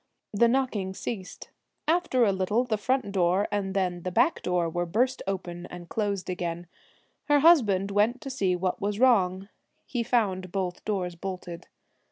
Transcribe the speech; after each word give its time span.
The 0.33 0.47
knocking 0.47 0.95
ceased. 0.95 1.51
After 1.87 2.23
a 2.25 2.31
little 2.31 2.63
the 2.63 2.75
front 2.75 3.11
door 3.11 3.47
and 3.51 3.75
then 3.75 4.01
the 4.01 4.09
back 4.11 4.41
door 4.41 4.67
were 4.67 4.87
burst 4.87 5.21
open, 5.27 5.67
and 5.67 5.89
closed 5.89 6.27
again. 6.27 6.65
Her 7.25 7.41
husband 7.41 7.91
went 7.91 8.19
to 8.21 8.31
see 8.31 8.55
what 8.55 8.81
was 8.81 8.99
wrong. 8.99 9.47
He 9.85 10.01
found 10.01 10.51
both 10.51 10.83
doors 10.85 11.13
bolted. 11.13 11.67